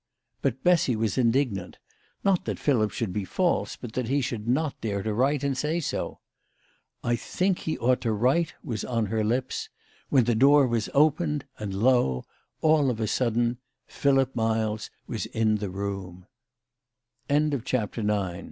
But 0.41 0.63
Bessy 0.63 0.95
was 0.95 1.15
indignant; 1.15 1.77
not 2.23 2.45
that 2.45 2.57
Philip 2.57 2.89
should 2.89 3.13
be 3.13 3.23
false, 3.23 3.75
but 3.75 3.93
that 3.93 4.07
he 4.07 4.19
should 4.19 4.47
not 4.47 4.81
dare 4.81 5.03
to 5.03 5.13
write 5.13 5.43
and 5.43 5.55
say 5.55 5.79
so." 5.79 6.17
I 7.03 7.15
think 7.15 7.59
he 7.59 7.77
ought 7.77 8.01
to 8.01 8.11
write," 8.11 8.55
was 8.63 8.83
on 8.83 9.05
her 9.05 9.23
lips, 9.23 9.69
when 10.09 10.23
the 10.23 10.33
door 10.33 10.65
was 10.65 10.89
opened, 10.95 11.45
and, 11.59 11.75
lo, 11.75 12.25
all 12.61 12.89
of 12.89 12.99
a 12.99 13.05
sudden, 13.05 13.59
Philip 13.85 14.35
Miles 14.35 14.89
was 15.05 15.27
in 15.27 15.57
the 15.57 15.69